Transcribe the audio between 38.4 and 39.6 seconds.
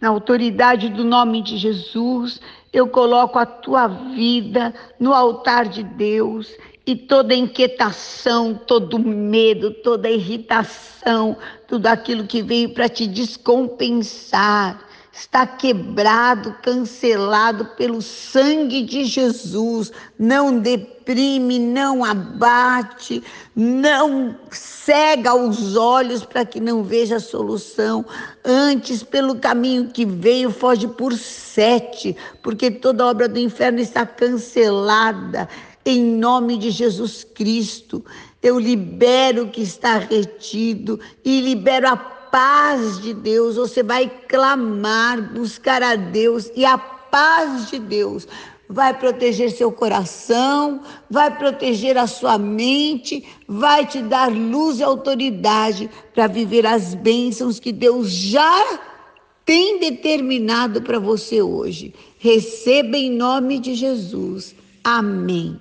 eu libero o